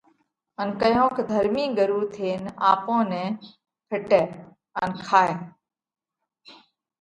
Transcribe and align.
ان 0.61 0.67
ڪيونڪ 0.81 1.15
ڌرمِي 1.29 1.65
ڳرُو 1.77 2.01
ٿينَ 2.13 2.41
آپون 2.69 3.01
نئہ 3.11 3.25
ڦٽئه 3.89 4.23
ان 4.79 4.89
کائه۔ 5.07 5.35